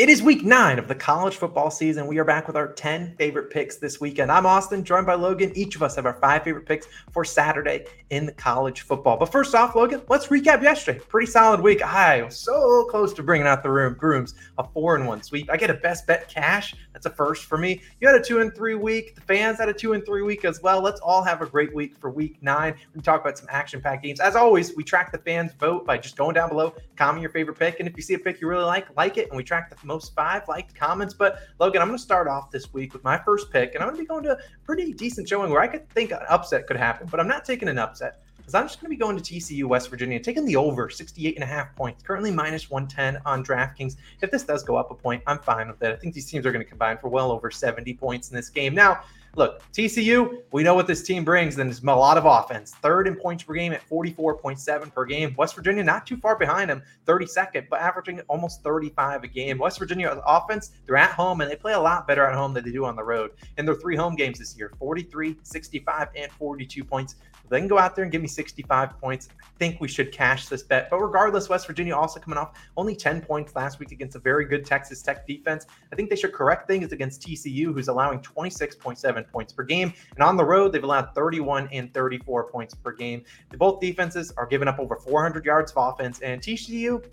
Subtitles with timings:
[0.00, 2.06] It is week nine of the college football season.
[2.06, 4.32] We are back with our 10 favorite picks this weekend.
[4.32, 5.52] I'm Austin, joined by Logan.
[5.54, 9.18] Each of us have our five favorite picks for Saturday in the college football.
[9.18, 11.00] But first off, Logan, let's recap yesterday.
[11.00, 11.82] Pretty solid week.
[11.82, 15.50] I was so close to bringing out the room brooms, a four and one sweep.
[15.50, 16.74] I get a best bet cash.
[16.94, 17.82] That's a first for me.
[18.00, 19.14] You had a two and three week.
[19.16, 20.80] The fans had a two and three week as well.
[20.80, 22.74] Let's all have a great week for week nine.
[22.94, 24.18] We talk about some action packed games.
[24.18, 27.58] As always, we track the fans' vote by just going down below, comment your favorite
[27.58, 27.80] pick.
[27.80, 29.28] And if you see a pick you really like, like it.
[29.28, 31.14] And we track the most five liked comments.
[31.14, 33.88] But Logan, I'm going to start off this week with my first pick, and I'm
[33.88, 36.66] going to be going to a pretty decent showing where I could think an upset
[36.66, 39.16] could happen, but I'm not taking an upset because I'm just going to be going
[39.16, 43.20] to TCU West Virginia, taking the over 68 and a half points, currently minus 110
[43.26, 43.96] on DraftKings.
[44.22, 45.92] If this does go up a point, I'm fine with it.
[45.92, 48.48] I think these teams are going to combine for well over 70 points in this
[48.48, 48.74] game.
[48.74, 49.02] Now,
[49.36, 52.74] Look, TCU, we know what this team brings, and it's a lot of offense.
[52.82, 55.34] Third in points per game at 44.7 per game.
[55.38, 59.58] West Virginia not too far behind them, 32nd, but averaging almost 35 a game.
[59.58, 62.64] West Virginia offense, they're at home, and they play a lot better at home than
[62.64, 63.30] they do on the road.
[63.56, 67.14] In their three home games this year, 43, 65, and 42 points.
[67.50, 69.28] They can go out there and give me 65 points.
[69.40, 70.88] I think we should cash this bet.
[70.88, 74.44] But regardless, West Virginia also coming off only 10 points last week against a very
[74.44, 75.66] good Texas Tech defense.
[75.92, 79.92] I think they should correct things against TCU, who's allowing 26.7 points per game.
[80.14, 83.24] And on the road, they've allowed 31 and 34 points per game.
[83.58, 86.20] Both defenses are giving up over 400 yards of offense.
[86.20, 87.04] And TCU,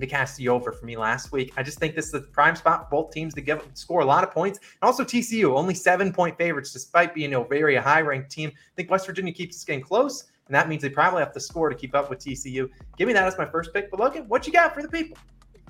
[0.00, 1.52] to cast the over for me last week.
[1.56, 4.04] I just think this is the prime spot for both teams to give score a
[4.04, 4.58] lot of points.
[4.58, 8.50] And also TCU, only seven point favorites, despite being a very high ranked team.
[8.54, 11.40] I think West Virginia keeps this game close, and that means they probably have to
[11.40, 12.68] score to keep up with TCU.
[12.96, 13.90] Give me that as my first pick.
[13.90, 15.16] But Logan, what you got for the people?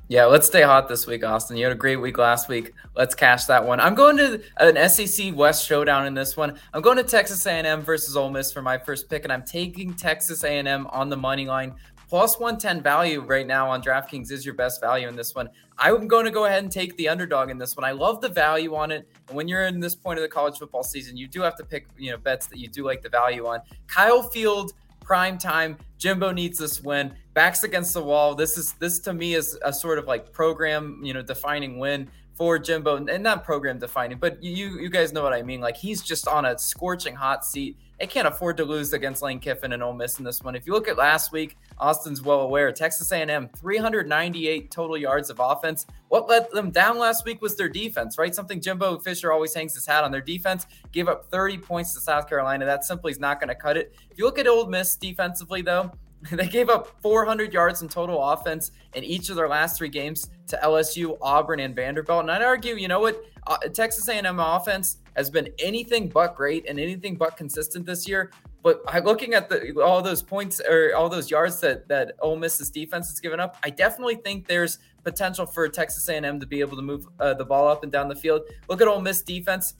[0.08, 1.56] Yeah, let's stay hot this week, Austin.
[1.56, 2.72] You had a great week last week.
[2.94, 3.80] Let's cash that one.
[3.80, 6.60] I'm going to an SEC West showdown in this one.
[6.72, 9.94] I'm going to Texas A&M versus Ole Miss for my first pick, and I'm taking
[9.94, 11.74] Texas A&M on the money line
[12.08, 15.48] plus 110 value right now on DraftKings is your best value in this one.
[15.78, 17.84] I'm going to go ahead and take the underdog in this one.
[17.84, 19.08] I love the value on it.
[19.28, 21.64] And when you're in this point of the college football season, you do have to
[21.64, 23.60] pick, you know, bets that you do like the value on.
[23.86, 24.72] Kyle Field
[25.06, 25.78] prime time.
[25.98, 27.14] Jimbo needs this win.
[27.32, 28.34] Backs against the wall.
[28.34, 32.10] This is this to me is a sort of like program, you know, defining win
[32.36, 35.60] for Jimbo, and not program defining, but you you guys know what I mean.
[35.60, 37.78] Like he's just on a scorching hot seat.
[37.98, 40.54] They can't afford to lose against Lane Kiffin and Ole Miss in this one.
[40.54, 42.70] If you look at last week, Austin's well aware.
[42.70, 45.86] Texas A&M 398 total yards of offense.
[46.08, 48.34] What let them down last week was their defense, right?
[48.34, 50.12] Something Jimbo Fisher always hangs his hat on.
[50.12, 52.66] Their defense gave up 30 points to South Carolina.
[52.66, 53.94] That simply is not going to cut it.
[54.10, 55.90] If you look at Ole Miss defensively, though,
[56.32, 60.30] they gave up 400 yards in total offense in each of their last three games
[60.48, 62.22] to LSU, Auburn, and Vanderbilt.
[62.22, 66.66] And I'd argue, you know what, uh, Texas A&M offense has been anything but great
[66.68, 68.30] and anything but consistent this year.
[68.62, 72.68] But looking at the all those points or all those yards that that Ole Miss's
[72.68, 76.76] defense has given up, I definitely think there's potential for Texas A&M to be able
[76.76, 78.42] to move uh, the ball up and down the field.
[78.68, 79.74] Look at Ole Miss defense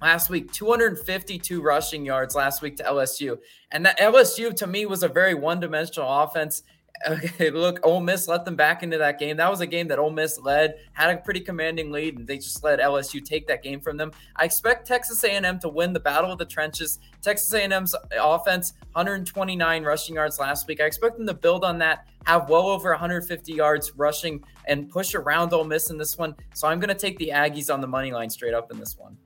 [0.00, 3.38] last week 252 rushing yards last week to LSU.
[3.70, 6.62] And that LSU to me was a very one-dimensional offense.
[7.08, 9.38] Okay, look, Ole Miss let them back into that game.
[9.38, 12.36] That was a game that Ole Miss led, had a pretty commanding lead, and they
[12.36, 14.12] just let LSU take that game from them.
[14.36, 16.98] I expect Texas A&M to win the battle of the trenches.
[17.22, 20.82] Texas A&M's offense, 129 rushing yards last week.
[20.82, 25.14] I expect them to build on that, have well over 150 yards rushing, and push
[25.14, 26.34] around Ole Miss in this one.
[26.52, 28.98] So I'm going to take the Aggies on the money line straight up in this
[28.98, 29.16] one.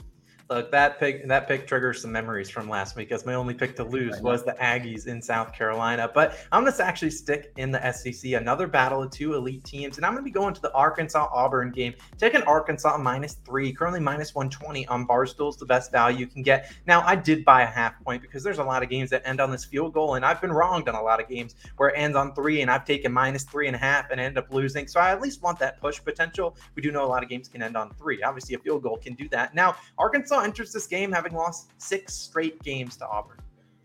[0.51, 3.75] Look, that pick that pick triggers some memories from last week as my only pick
[3.77, 6.11] to lose was the Aggies in South Carolina.
[6.13, 9.97] But I'm going to actually stick in the SEC, another battle of two elite teams,
[9.97, 11.95] and I'm going to be going to the Arkansas Auburn game.
[12.19, 16.71] Taking Arkansas minus three, currently minus 120 on Barstool's the best value you can get.
[16.87, 19.41] Now, I did buy a half point because there's a lot of games that end
[19.41, 21.95] on this field goal, and I've been wronged on a lot of games where it
[21.97, 24.89] ends on three, and I've taken minus three and a half and end up losing.
[24.89, 26.55] So I at least want that push potential.
[26.75, 28.23] We do know a lot of games can end on three.
[28.23, 29.55] Obviously, a field goal can do that.
[29.55, 33.39] Now, Arkansas enters this game having lost six straight games to Auburn.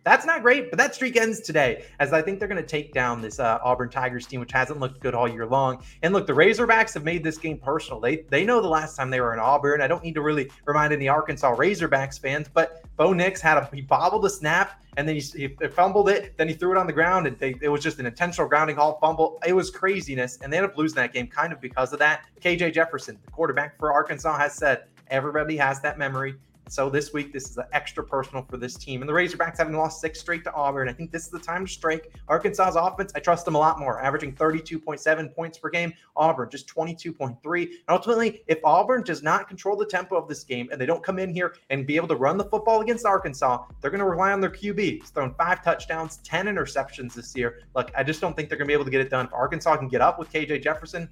[0.06, 2.94] That's not great, but that streak ends today, as I think they're going to take
[2.94, 5.84] down this uh, Auburn Tigers team, which hasn't looked good all year long.
[6.02, 8.00] And look, the Razorbacks have made this game personal.
[8.00, 9.82] They they know the last time they were in Auburn.
[9.82, 13.70] I don't need to really remind any Arkansas Razorbacks fans, but Bo Nix had a
[13.74, 16.86] he bobbled a snap and then he, he fumbled it, then he threw it on
[16.86, 19.40] the ground, and they, it was just an intentional grounding ball fumble.
[19.48, 22.26] It was craziness, and they ended up losing that game kind of because of that.
[22.42, 26.36] KJ Jefferson, the quarterback for Arkansas, has said everybody has that memory.
[26.70, 29.02] So this week, this is an extra personal for this team.
[29.02, 30.88] And the Razorbacks having lost six straight to Auburn.
[30.88, 32.14] I think this is the time to strike.
[32.28, 35.92] Arkansas's offense, I trust them a lot more, averaging 32.7 points per game.
[36.16, 37.64] Auburn just 22.3.
[37.64, 41.04] And ultimately, if Auburn does not control the tempo of this game and they don't
[41.04, 44.06] come in here and be able to run the football against Arkansas, they're going to
[44.06, 44.80] rely on their QB.
[44.80, 47.64] He's thrown five touchdowns, 10 interceptions this year.
[47.76, 49.26] Look, I just don't think they're going to be able to get it done.
[49.26, 51.10] If Arkansas can get up with KJ Jefferson,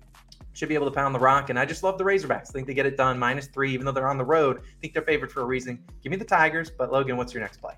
[0.57, 1.51] should be able to pound the rock.
[1.51, 2.49] And I just love the Razorbacks.
[2.49, 4.57] I think they get it done minus three, even though they're on the road.
[4.57, 5.79] I think they're favored for a reason.
[6.01, 6.71] Give me the Tigers.
[6.71, 7.75] But Logan, what's your next play?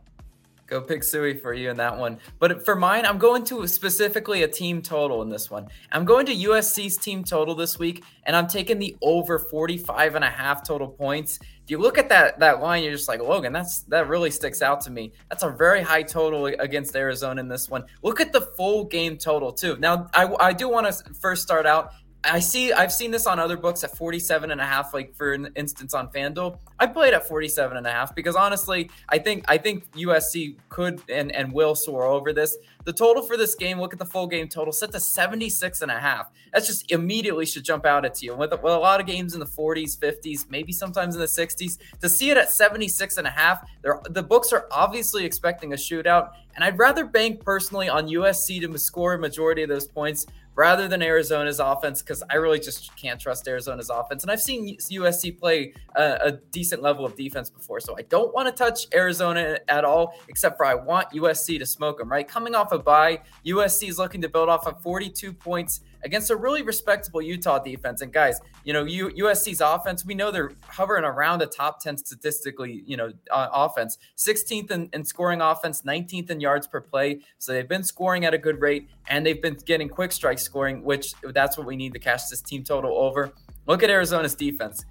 [0.65, 2.19] Go Pig Sooie for you in that one.
[2.37, 5.67] But for mine, I'm going to specifically a team total in this one.
[5.91, 10.23] I'm going to USC's team total this week, and I'm taking the over 45 and
[10.23, 11.39] a half total points.
[11.63, 14.61] If you look at that that line, you're just like, Logan, that's that really sticks
[14.61, 15.11] out to me.
[15.29, 17.83] That's a very high total against Arizona in this one.
[18.03, 19.75] Look at the full game total too.
[19.79, 21.93] Now, I, I do want to first start out
[22.23, 25.33] I see I've seen this on other books at 47 and a half like for
[25.55, 26.57] instance on FanDuel.
[26.77, 31.01] I played at 47 and a half because honestly, I think I think USC could
[31.09, 32.57] and and will soar over this.
[32.83, 35.91] The total for this game, look at the full game total, set to 76 and
[35.91, 36.31] a half.
[36.51, 38.35] That's just immediately should jump out at you.
[38.35, 41.77] With, with a lot of games in the 40s, 50s, maybe sometimes in the 60s,
[41.99, 43.69] to see it at 76 and a half,
[44.09, 46.31] the books are obviously expecting a shootout.
[46.55, 50.25] And I'd rather bank personally on USC to score a majority of those points
[50.59, 54.23] rather than Arizona's offense because I really just can't trust Arizona's offense.
[54.23, 58.33] And I've seen USC play a, a decent level of defense before, so I don't
[58.33, 62.11] want to touch Arizona at all, except for I want USC to smoke them.
[62.11, 66.29] Right, coming off a bye, USC is looking to build off of 42 points against
[66.29, 68.01] a really respectable Utah defense.
[68.01, 71.97] And guys, you know, U- USC's offense, we know they're hovering around a top 10
[71.97, 77.19] statistically, you know, uh, offense, 16th in, in, scoring offense, 19th in yards per play.
[77.37, 80.83] So they've been scoring at a good rate and they've been getting quick strike scoring,
[80.83, 83.31] which that's what we need to cash this team total over.
[83.67, 84.85] Look at Arizona's defense.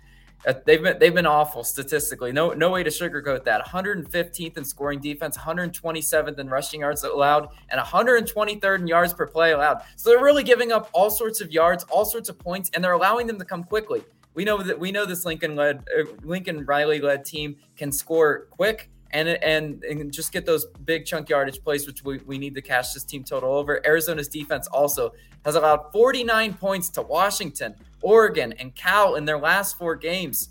[0.47, 2.31] Uh, they've been they've been awful statistically.
[2.31, 3.65] No no way to sugarcoat that.
[3.67, 9.53] 115th in scoring defense, 127th in rushing yards allowed, and 123rd in yards per play
[9.53, 9.83] allowed.
[9.97, 12.93] So they're really giving up all sorts of yards, all sorts of points, and they're
[12.93, 14.05] allowing them to come quickly.
[14.35, 18.47] We know that we know this Lincoln led uh, Lincoln Riley led team can score
[18.51, 22.55] quick and, and and just get those big chunk yardage plays, which we, we need
[22.55, 23.85] to cash this team total over.
[23.87, 25.13] Arizona's defense also
[25.45, 30.51] has allowed 49 points to Washington, Oregon, and Cal in their last four games.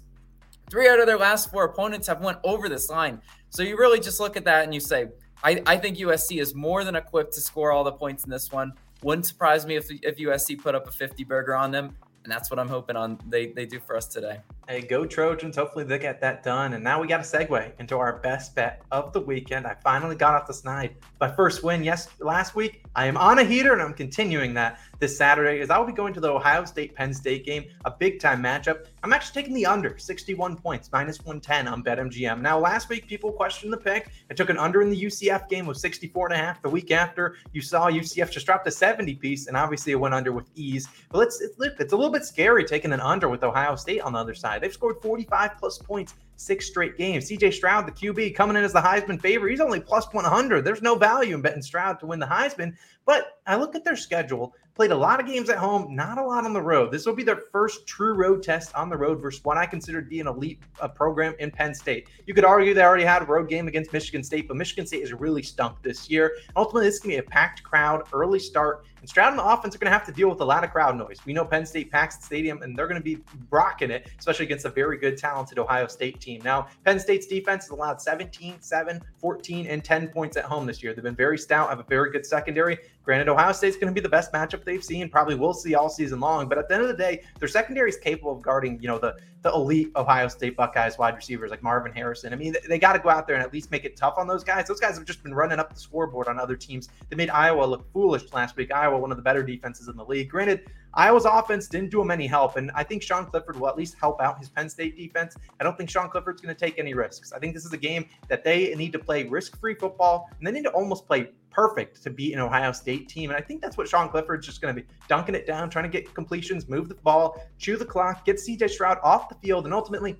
[0.69, 3.21] Three out of their last four opponents have went over this line.
[3.49, 5.07] So you really just look at that and you say,
[5.43, 8.51] I, I think USC is more than equipped to score all the points in this
[8.51, 8.73] one.
[9.03, 11.95] Wouldn't surprise me if, if USC put up a 50 burger on them.
[12.23, 14.39] And that's what I'm hoping on they, they do for us today.
[14.69, 15.55] Hey, go Trojans.
[15.55, 16.73] Hopefully they get that done.
[16.73, 19.65] And now we got a segue into our best bet of the weekend.
[19.65, 20.93] I finally got off the snide.
[21.21, 22.83] My first win, yes, last week.
[22.97, 25.93] I am on a heater and I'm continuing that this Saturday as I will be
[25.93, 28.87] going to the Ohio State Penn State game, a big time matchup.
[29.03, 32.41] I'm actually taking the under 61 points, minus 110 on BetMGM.
[32.41, 34.09] Now, last week people questioned the pick.
[34.31, 36.59] I took an under in the UCF game with 64 and a half.
[36.63, 40.15] The week after, you saw UCF just dropped a 70 piece, and obviously it went
[40.15, 40.87] under with ease.
[41.11, 44.19] But let's it's a little bit scary taking an under with Ohio State on the
[44.19, 44.61] other side.
[44.61, 47.29] They've scored 45 plus points six straight games.
[47.29, 49.51] CJ Stroud, the QB, coming in as the Heisman favorite.
[49.51, 50.63] He's only plus 100.
[50.63, 52.73] There's no value in betting Stroud to win the Heisman.
[53.05, 56.23] But I look at their schedule, played a lot of games at home, not a
[56.23, 56.91] lot on the road.
[56.91, 60.03] This will be their first true road test on the road versus what I consider
[60.03, 62.09] to be an elite uh, program in Penn State.
[62.27, 65.01] You could argue they already had a road game against Michigan State, but Michigan State
[65.01, 66.37] is really stunk this year.
[66.55, 68.85] Ultimately, this is going to be a packed crowd, early start.
[68.99, 70.71] And Stroud and the offense are going to have to deal with a lot of
[70.71, 71.19] crowd noise.
[71.25, 73.19] We know Penn State packs the stadium, and they're going to be
[73.49, 76.41] rocking it, especially against a very good, talented Ohio State team.
[76.43, 80.83] Now, Penn State's defense has allowed 17, 7, 14, and 10 points at home this
[80.83, 80.93] year.
[80.93, 82.77] They've been very stout, have a very good secondary.
[83.07, 85.87] Granted, Ohio State's going to be the best matchup they've seen, probably will see all
[85.87, 86.49] season long.
[86.49, 88.99] But at the end of the day, their secondary is capable of guarding, you know,
[88.99, 92.33] the the elite Ohio State Buckeyes wide receivers like Marvin Harrison.
[92.33, 94.15] I mean, they, they got to go out there and at least make it tough
[94.17, 94.67] on those guys.
[94.67, 96.89] Those guys have just been running up the scoreboard on other teams.
[97.09, 98.73] They made Iowa look foolish last week.
[98.73, 100.29] Iowa, one of the better defenses in the league.
[100.29, 103.77] Granted, Iowa's offense didn't do him any help, and I think Sean Clifford will at
[103.77, 105.37] least help out his Penn State defense.
[105.61, 107.31] I don't think Sean Clifford's going to take any risks.
[107.31, 110.51] I think this is a game that they need to play risk-free football, and they
[110.51, 113.31] need to almost play perfect to beat an Ohio State team.
[113.31, 115.85] And I think that's what Sean Clifford's just going to be dunking it down, trying
[115.85, 119.65] to get completions, move the ball, chew the clock, get CJ Stroud off the field,
[119.65, 120.19] and ultimately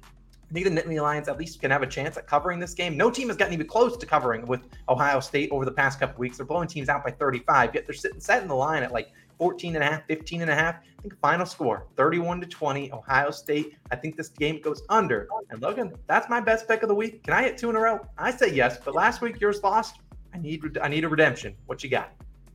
[0.50, 2.98] I think the Nittany Lions at least can have a chance at covering this game.
[2.98, 6.18] No team has gotten even close to covering with Ohio State over the past couple
[6.20, 6.38] weeks.
[6.38, 9.12] They're blowing teams out by 35, yet they're sitting set in the line at like
[9.38, 10.76] 14 and a half, 15 and a half.
[10.98, 13.76] I think final score 31 to 20, Ohio State.
[13.92, 15.28] I think this game goes under.
[15.52, 17.22] And Logan, that's my best pick of the week.
[17.24, 18.00] Can I hit two in a row?
[18.18, 20.00] I say yes, but last week yours lost.
[20.38, 21.56] I need I need a redemption.
[21.66, 22.14] What you got?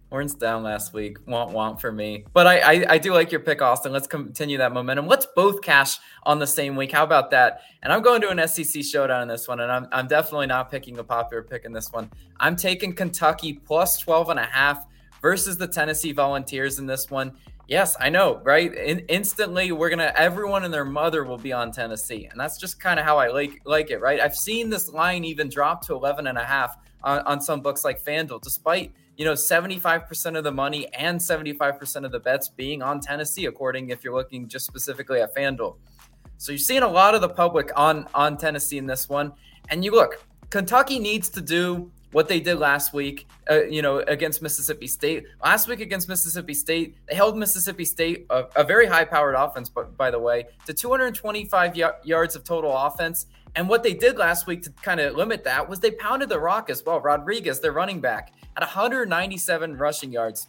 [0.08, 1.16] Horns down last week.
[1.26, 2.24] Want want for me.
[2.32, 3.92] But I, I, I do like your pick, Austin.
[3.92, 5.08] Let's continue that momentum.
[5.08, 6.92] Let's both cash on the same week.
[6.92, 7.62] How about that?
[7.82, 10.70] And I'm going to an SEC showdown in this one, and I'm I'm definitely not
[10.70, 12.08] picking a popular pick in this one.
[12.38, 14.86] I'm taking Kentucky plus 12 and a half
[15.20, 17.32] versus the Tennessee Volunteers in this one.
[17.66, 18.72] Yes, I know, right?
[18.74, 22.78] In, instantly, we're gonna everyone and their mother will be on Tennessee, and that's just
[22.78, 24.20] kind of how I like like it, right?
[24.20, 27.84] I've seen this line even drop to 11 and a half on, on some books
[27.84, 32.82] like FanDuel, despite you know, 75% of the money and 75% of the bets being
[32.82, 35.76] on Tennessee, according if you're looking just specifically at FanDuel.
[36.38, 39.32] So you're seeing a lot of the public on on Tennessee in this one.
[39.68, 43.98] And you look, Kentucky needs to do what they did last week, uh, you know,
[44.00, 45.24] against Mississippi State.
[45.42, 49.96] Last week against Mississippi State, they held Mississippi State, a, a very high-powered offense, but
[49.96, 53.26] by the way, to 225 y- yards of total offense.
[53.54, 56.40] And what they did last week to kind of limit that was they pounded the
[56.40, 57.00] rock as well.
[57.00, 60.48] Rodriguez, their running back, at 197 rushing yards.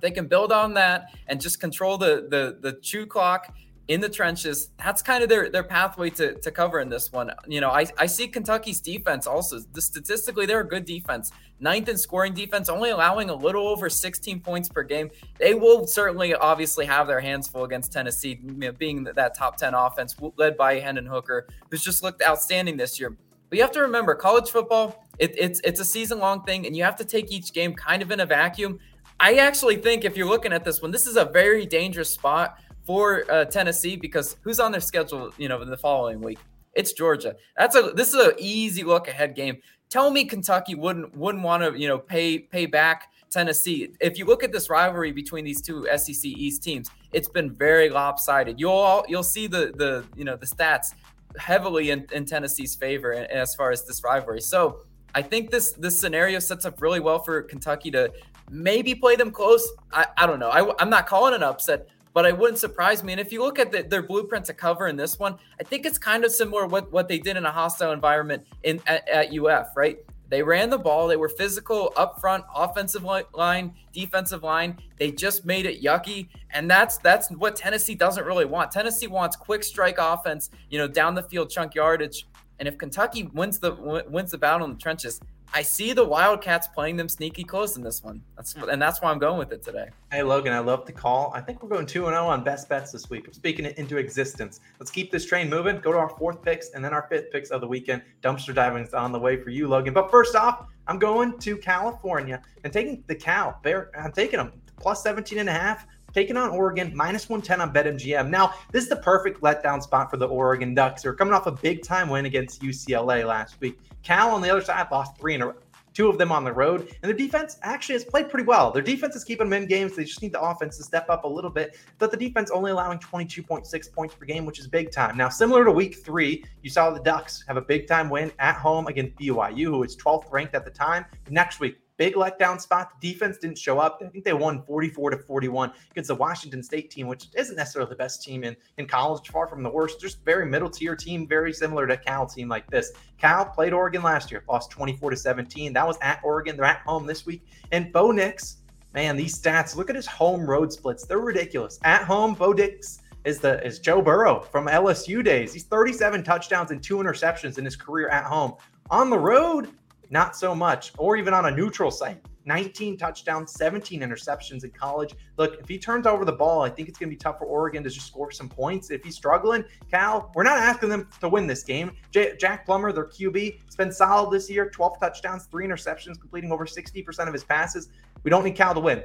[0.00, 3.54] They can build on that and just control the the the chew clock
[3.88, 4.70] in the trenches.
[4.78, 7.32] That's kind of their their pathway to, to cover in this one.
[7.46, 9.60] You know, I, I see Kentucky's defense also.
[9.72, 11.32] The, statistically, they're a good defense.
[11.60, 15.10] Ninth in scoring defense, only allowing a little over 16 points per game.
[15.38, 20.16] They will certainly, obviously, have their hands full against Tennessee, being that top 10 offense
[20.36, 23.16] led by Hendon Hooker, who's just looked outstanding this year.
[23.48, 26.74] But you have to remember, college football, it, it's it's a season long thing, and
[26.76, 28.78] you have to take each game kind of in a vacuum.
[29.20, 32.58] I actually think if you're looking at this one, this is a very dangerous spot
[32.84, 36.38] for uh, Tennessee because who's on their schedule, you know, in the following week?
[36.74, 37.36] It's Georgia.
[37.56, 39.58] That's a this is an easy look ahead game.
[39.90, 43.94] Tell me Kentucky wouldn't wouldn't want to, you know, pay pay back Tennessee.
[44.00, 47.90] If you look at this rivalry between these two SEC East teams, it's been very
[47.90, 48.58] lopsided.
[48.58, 50.94] You'll you'll see the the you know the stats
[51.38, 54.40] heavily in, in Tennessee's favor as far as this rivalry.
[54.40, 54.80] So
[55.14, 58.12] I think this this scenario sets up really well for Kentucky to
[58.50, 59.66] maybe play them close.
[59.92, 60.50] I, I don't know.
[60.50, 63.12] I, I'm not calling an upset, but it wouldn't surprise me.
[63.12, 65.86] And if you look at the, their blueprint to cover in this one, I think
[65.86, 69.38] it's kind of similar what what they did in a hostile environment in at, at
[69.38, 69.98] UF, right?
[70.32, 71.08] They ran the ball.
[71.08, 74.78] They were physical up front, offensive line, defensive line.
[74.98, 78.70] They just made it yucky, and that's that's what Tennessee doesn't really want.
[78.70, 82.26] Tennessee wants quick strike offense, you know, down the field, chunk yardage.
[82.58, 83.72] And if Kentucky wins the
[84.08, 85.20] wins the battle in the trenches,
[85.54, 88.22] I see the Wildcats playing them sneaky close in this one.
[88.36, 88.68] That's hmm.
[88.70, 89.88] and that's why I'm going with it today.
[90.10, 91.30] Hey Logan, I love the call.
[91.34, 93.26] I think we're going two and zero oh on best bets this week.
[93.26, 94.60] I'm speaking it into existence.
[94.80, 95.78] Let's keep this train moving.
[95.80, 98.02] Go to our fourth picks and then our fifth picks of the weekend.
[98.22, 99.92] Dumpster diving is on the way for you, Logan.
[99.92, 103.58] But first off, I'm going to California and taking the Cal.
[103.62, 107.72] Bear, I'm taking them plus 17 and a half taking on Oregon, minus 110 on
[107.72, 108.28] BetMGM.
[108.28, 111.02] Now, this is the perfect letdown spot for the Oregon Ducks.
[111.02, 113.78] They're coming off a big time win against UCLA last week.
[114.02, 115.54] Cal on the other side lost three in a
[115.94, 116.80] two of them on the road.
[116.80, 118.70] And their defense actually has played pretty well.
[118.70, 119.96] Their defense is keeping them in games.
[119.96, 121.76] They just need the offense to step up a little bit.
[121.98, 125.16] But the defense only allowing 22.6 points per game, which is big time.
[125.16, 128.56] Now, similar to week three, you saw the Ducks have a big time win at
[128.56, 131.04] home against BYU, who was 12th ranked at the time.
[131.30, 132.90] Next week, big letdown spot.
[133.00, 134.02] The defense didn't show up.
[134.04, 137.90] I think they won 44 to 41 against the Washington State team, which isn't necessarily
[137.90, 140.00] the best team in, in college, far from the worst.
[140.00, 142.92] Just very middle tier team, very similar to Cal team like this.
[143.18, 145.72] Cal played Oregon last year, lost 24 to 17.
[145.72, 146.56] That was at Oregon.
[146.56, 147.44] They're at home this week.
[147.70, 148.58] And Bo Nix,
[148.94, 149.76] man, these stats.
[149.76, 151.06] Look at his home road splits.
[151.06, 151.78] They're ridiculous.
[151.84, 155.52] At home, Bo Nix is the is Joe Burrow from LSU days.
[155.52, 158.54] He's 37 touchdowns and two interceptions in his career at home.
[158.90, 159.68] On the road,
[160.12, 162.22] not so much, or even on a neutral site.
[162.44, 165.14] 19 touchdowns, 17 interceptions in college.
[165.38, 167.46] Look, if he turns over the ball, I think it's going to be tough for
[167.46, 168.90] Oregon to just score some points.
[168.90, 171.92] If he's struggling, Cal, we're not asking them to win this game.
[172.10, 176.52] J- Jack Plummer, their QB, has been solid this year 12 touchdowns, three interceptions, completing
[176.52, 177.88] over 60% of his passes.
[178.24, 179.04] We don't need Cal to win.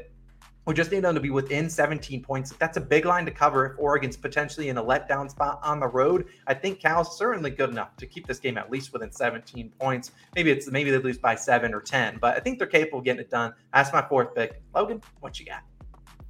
[0.67, 2.51] We just need them to be within 17 points.
[2.59, 5.87] That's a big line to cover if Oregon's potentially in a letdown spot on the
[5.87, 6.25] road.
[6.45, 10.11] I think Cal's certainly good enough to keep this game at least within 17 points.
[10.35, 13.05] Maybe it's maybe they lose by seven or 10, but I think they're capable of
[13.05, 13.53] getting it done.
[13.73, 14.61] That's my fourth pick.
[14.75, 15.63] Logan, what you got?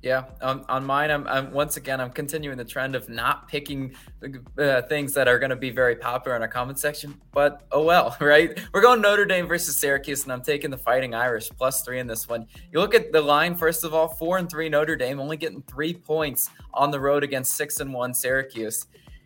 [0.03, 3.95] Yeah, um, on mine, I'm, I'm, once again I'm continuing the trend of not picking
[4.57, 7.19] uh, things that are going to be very popular in our comment section.
[7.31, 8.59] But oh well, right?
[8.73, 12.05] We're going Notre Dame versus Syracuse, and I'm taking the Fighting Irish plus three in
[12.05, 12.45] this one.
[12.71, 15.63] You look at the line first of all, four and three Notre Dame, only getting
[15.63, 18.85] three points on the road against six and one Syracuse.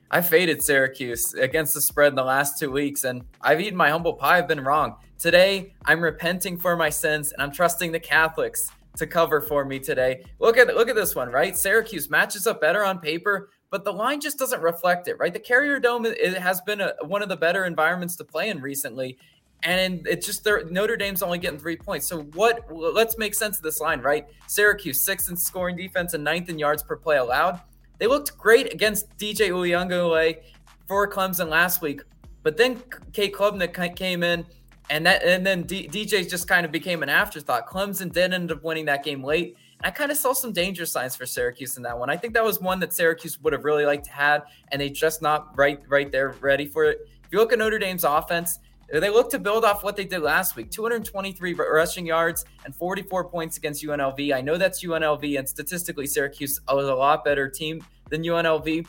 [0.10, 3.90] I faded Syracuse against the spread in the last two weeks, and I've eaten my
[3.90, 4.38] humble pie.
[4.38, 4.96] I've been wrong.
[5.20, 9.80] Today, I'm repenting for my sins, and I'm trusting the Catholics to cover for me
[9.80, 10.24] today.
[10.40, 11.58] Look at look at this one, right?
[11.58, 15.34] Syracuse matches up better on paper, but the line just doesn't reflect it, right?
[15.34, 18.62] The Carrier Dome it has been a, one of the better environments to play in
[18.62, 19.18] recently,
[19.64, 22.08] and it's just Notre Dame's only getting three points.
[22.08, 22.66] So what?
[22.72, 24.28] Let's make sense of this line, right?
[24.48, 27.62] Syracuse sixth in scoring defense and ninth in yards per play allowed.
[27.98, 30.40] They looked great against DJ Uiagalelei
[30.88, 32.02] for Clemson last week,
[32.44, 32.82] but then
[33.14, 34.46] Cade Klubnik came in
[34.92, 37.68] and that and then D- DJ just kind of became an afterthought.
[37.68, 39.56] Clemson did end up winning that game late.
[39.84, 42.10] I kind of saw some danger signs for Syracuse in that one.
[42.12, 44.90] I think that was one that Syracuse would have really liked to have, and they
[44.90, 47.00] just not right right there ready for it.
[47.24, 48.60] If you look at Notre Dame's offense,
[48.94, 53.30] They look to build off what they did last week 223 rushing yards and 44
[53.30, 54.36] points against UNLV.
[54.36, 58.86] I know that's UNLV, and statistically, Syracuse was a lot better team than UNLV.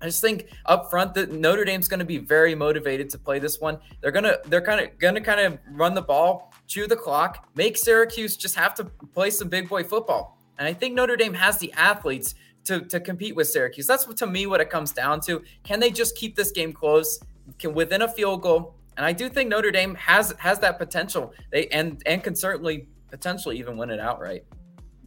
[0.00, 3.38] I just think up front that Notre Dame's going to be very motivated to play
[3.38, 3.78] this one.
[4.00, 7.76] They're gonna they're kind of gonna kind of run the ball, chew the clock, make
[7.76, 10.38] Syracuse just have to play some big boy football.
[10.58, 13.86] And I think Notre Dame has the athletes to, to compete with Syracuse.
[13.86, 15.42] That's what, to me what it comes down to.
[15.62, 17.18] Can they just keep this game close,
[17.58, 18.74] can within a field goal?
[18.96, 21.32] And I do think Notre Dame has has that potential.
[21.50, 24.44] They and and can certainly potentially even win it outright.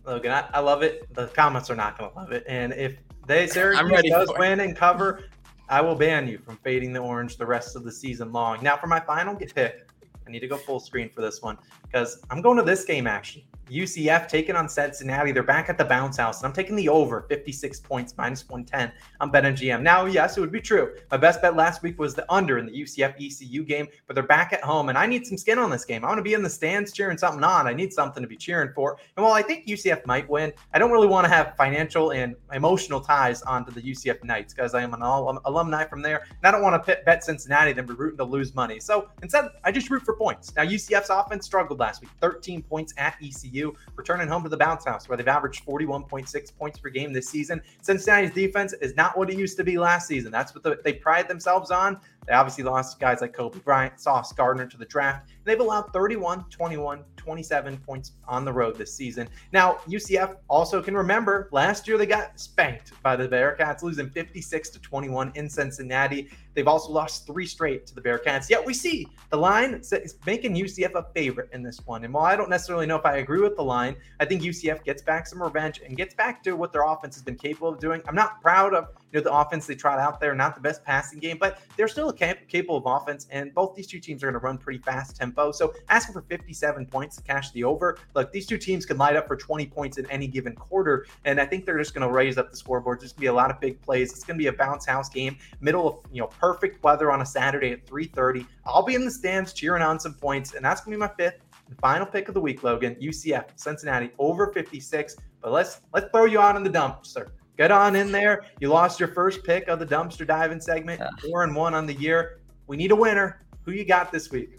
[0.06, 1.14] Logan, I, I love it.
[1.14, 4.76] The comments are not going to love it, and if they Syracuse does win and
[4.76, 5.24] cover,
[5.70, 8.62] I will ban you from fading the orange the rest of the season long.
[8.62, 9.88] Now for my final pick,
[10.28, 13.08] I need to go full screen for this one because I'm going to this game
[13.08, 13.46] actually.
[13.72, 15.32] UCF taking on Cincinnati.
[15.32, 18.92] They're back at the bounce house, and I'm taking the over 56 points minus 110
[19.22, 19.82] on BetMGM.
[19.82, 20.94] Now, yes, it would be true.
[21.10, 24.24] My best bet last week was the under in the UCF ECU game, but they're
[24.24, 26.04] back at home, and I need some skin on this game.
[26.04, 27.66] I want to be in the stands cheering something on.
[27.66, 28.98] I need something to be cheering for.
[29.16, 32.36] And while I think UCF might win, I don't really want to have financial and
[32.52, 36.52] emotional ties onto the UCF Knights because I am an alumni from there, and I
[36.52, 38.82] don't want to bet Cincinnati then be rooting to lose money.
[38.82, 40.54] So instead, I just root for points.
[40.58, 43.61] Now, UCF's offense struggled last week, 13 points at ECU.
[43.96, 47.62] Returning home to the bounce house, where they've averaged 41.6 points per game this season.
[47.82, 50.32] Cincinnati's defense is not what it used to be last season.
[50.32, 52.00] That's what the, they pride themselves on.
[52.28, 55.30] They obviously lost guys like Coby Bryant, Sauce Gardner to the draft.
[55.44, 59.28] They've allowed 31, 21, 27 points on the road this season.
[59.52, 64.70] Now, UCF also can remember last year they got spanked by the Bearcats, losing 56
[64.70, 66.30] to 21 in Cincinnati.
[66.54, 68.50] They've also lost three straight to the Bearcats.
[68.50, 72.04] Yet we see the line is making UCF a favorite in this one.
[72.04, 74.84] And while I don't necessarily know if I agree with the line, I think UCF
[74.84, 77.80] gets back some revenge and gets back to what their offense has been capable of
[77.80, 78.02] doing.
[78.08, 80.84] I'm not proud of you know the offense they tried out there, not the best
[80.84, 83.28] passing game, but they're still a cap- capable of offense.
[83.32, 85.52] And both these two teams are going to run pretty fast tempo.
[85.52, 87.98] So asking for 57 points to cash the over.
[88.16, 91.40] Look, these two teams can light up for 20 points in any given quarter, and
[91.40, 93.02] I think they're just going to raise up the scoreboard.
[93.02, 94.12] There's going to be a lot of big plays.
[94.12, 97.22] It's going to be a bounce house game, middle of you know perfect weather on
[97.22, 98.46] a Saturday at 3:30.
[98.66, 101.14] I'll be in the stands cheering on some points, and that's going to be my
[101.16, 102.96] fifth and final pick of the week, Logan.
[102.96, 105.16] UCF, Cincinnati over 56.
[105.42, 107.30] But let's let's throw you out in the dumpster.
[107.62, 108.42] Get on in there.
[108.60, 111.94] You lost your first pick of the dumpster diving segment, four and one on the
[111.94, 112.40] year.
[112.66, 113.46] We need a winner.
[113.66, 114.58] Who you got this week?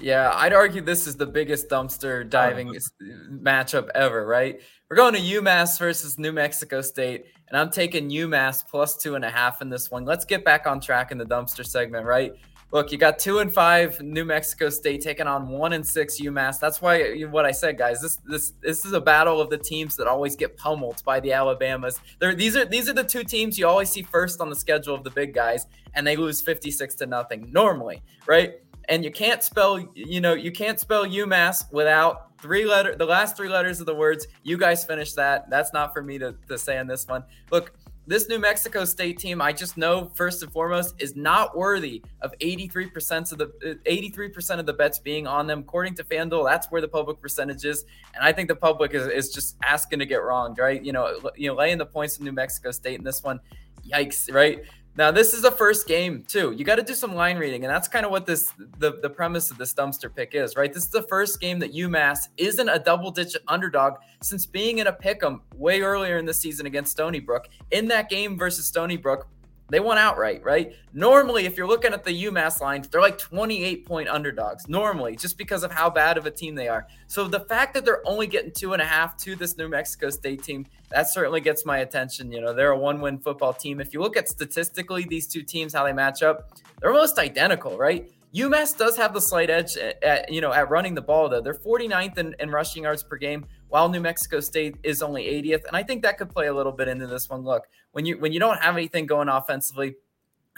[0.00, 3.04] Yeah, I'd argue this is the biggest dumpster diving oh.
[3.30, 4.62] matchup ever, right?
[4.88, 9.26] We're going to UMass versus New Mexico State, and I'm taking UMass plus two and
[9.26, 10.06] a half in this one.
[10.06, 12.32] Let's get back on track in the dumpster segment, right?
[12.70, 16.60] Look, you got two and five New Mexico State taking on one and six UMass.
[16.60, 18.02] That's why what I said, guys.
[18.02, 21.32] This this this is a battle of the teams that always get pummeled by the
[21.32, 21.98] Alabamas.
[22.18, 24.94] They're, these are these are the two teams you always see first on the schedule
[24.94, 28.60] of the big guys, and they lose fifty six to nothing normally, right?
[28.90, 33.36] And you can't spell, you know, you can't spell UMass without three letter the last
[33.36, 34.26] three letters of the words.
[34.42, 35.50] You guys finish that.
[35.50, 37.24] That's not for me to, to say on this one.
[37.50, 37.72] Look,
[38.08, 42.32] this New Mexico State team, I just know first and foremost, is not worthy of
[42.40, 45.60] 83% of the 83% of the bets being on them.
[45.60, 49.06] According to FanDuel, that's where the public percentage is, and I think the public is,
[49.08, 50.82] is just asking to get wronged, right?
[50.82, 53.40] You know, you know, laying the points of New Mexico State in this one,
[53.86, 54.62] yikes, right?
[54.98, 56.50] Now this is the first game too.
[56.50, 59.08] You got to do some line reading, and that's kind of what this the, the
[59.08, 60.74] premise of this dumpster pick is, right?
[60.74, 64.88] This is the first game that UMass isn't a double digit underdog since being in
[64.88, 67.48] a pick 'em way earlier in the season against Stony Brook.
[67.70, 69.28] In that game versus Stony Brook,
[69.70, 70.72] they won outright, right?
[70.94, 75.36] Normally, if you're looking at the UMass lines, they're like 28 point underdogs, normally, just
[75.36, 76.86] because of how bad of a team they are.
[77.06, 80.10] So the fact that they're only getting two and a half to this New Mexico
[80.10, 82.32] State team, that certainly gets my attention.
[82.32, 83.80] You know, they're a one win football team.
[83.80, 86.50] If you look at statistically, these two teams, how they match up,
[86.80, 88.10] they're almost identical, right?
[88.34, 91.40] UMass does have the slight edge at, at, you know at running the ball though.
[91.40, 95.64] They're 49th in, in rushing yards per game, while New Mexico State is only 80th.
[95.66, 97.42] And I think that could play a little bit into this one.
[97.42, 99.94] Look, when you when you don't have anything going offensively,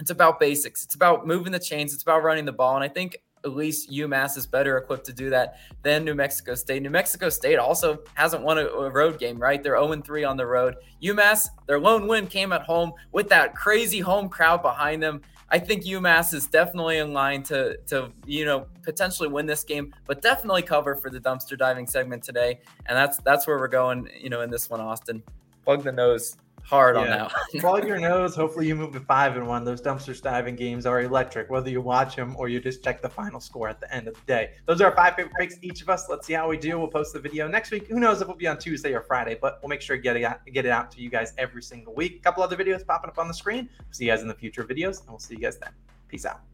[0.01, 0.85] it's about basics.
[0.85, 1.95] It's about moving the chains.
[1.95, 2.75] It's about running the ball.
[2.75, 6.55] And I think at least UMass is better equipped to do that than New Mexico
[6.55, 6.83] State.
[6.83, 9.63] New Mexico State also hasn't won a, a road game, right?
[9.63, 10.77] They're 0 3 on the road.
[11.03, 15.23] UMass, their lone win came at home with that crazy home crowd behind them.
[15.53, 19.95] I think UMass is definitely in line to to you know potentially win this game,
[20.07, 22.61] but definitely cover for the dumpster diving segment today.
[22.87, 25.23] And that's that's where we're going, you know, in this one, Austin.
[25.65, 27.03] Plug the nose hard yeah.
[27.03, 27.61] on that one.
[27.61, 28.35] Plug your nose.
[28.35, 29.65] Hopefully, you move to five and one.
[29.65, 33.09] Those dumpster diving games are electric, whether you watch them or you just check the
[33.09, 34.53] final score at the end of the day.
[34.67, 36.09] Those are our five favorite picks, each of us.
[36.09, 36.79] Let's see how we do.
[36.79, 37.89] We'll post the video next week.
[37.89, 40.17] Who knows if we'll be on Tuesday or Friday, but we'll make sure to get
[40.17, 42.17] it out, get it out to you guys every single week.
[42.17, 43.69] A couple other videos popping up on the screen.
[43.91, 45.73] see you guys in the future videos, and we'll see you guys then.
[46.09, 46.50] Peace out.